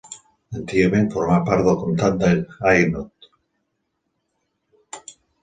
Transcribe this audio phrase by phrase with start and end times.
[0.59, 3.29] Antigament formà part del comtat d'Hainaut.